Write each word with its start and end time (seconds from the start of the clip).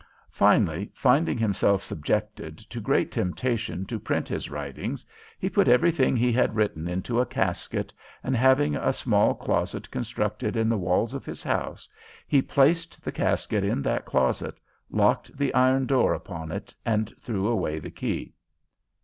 Finally, 0.31 0.89
finding 0.95 1.37
himself 1.37 1.83
subjected 1.83 2.57
to 2.57 2.81
great 2.81 3.11
temptation 3.11 3.85
to 3.85 3.99
print 3.99 4.27
his 4.27 4.49
writings, 4.49 5.05
he 5.37 5.47
put 5.47 5.67
everything 5.67 6.15
he 6.17 6.31
had 6.31 6.55
written 6.55 6.87
into 6.87 7.19
a 7.21 7.25
casket, 7.27 7.93
and, 8.23 8.35
having 8.35 8.75
a 8.75 8.93
small 8.93 9.35
closet 9.35 9.91
constructed 9.91 10.57
in 10.57 10.69
the 10.69 10.75
walls 10.75 11.13
of 11.13 11.23
his 11.23 11.43
house, 11.43 11.87
he 12.27 12.41
placed 12.41 13.05
the 13.05 13.11
casket 13.11 13.63
in 13.63 13.83
that 13.83 14.03
closet, 14.05 14.59
locked 14.89 15.37
the 15.37 15.53
iron 15.53 15.85
door 15.85 16.15
upon 16.15 16.51
it 16.51 16.73
and 16.83 17.13
threw 17.19 17.47
away 17.47 17.77
the 17.77 17.91
key. 17.91 18.33